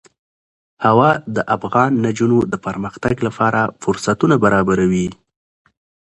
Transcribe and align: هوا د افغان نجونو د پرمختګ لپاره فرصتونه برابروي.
هوا 0.85 1.11
د 1.35 1.37
افغان 1.55 1.91
نجونو 2.05 2.37
د 2.51 2.53
پرمختګ 2.65 3.15
لپاره 3.27 3.61
فرصتونه 3.81 4.35
برابروي. 4.43 5.07